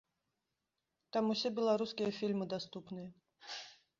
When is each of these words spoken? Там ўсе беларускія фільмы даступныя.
Там 1.17 1.25
ўсе 1.33 1.51
беларускія 1.59 2.11
фільмы 2.21 2.45
даступныя. 2.53 3.09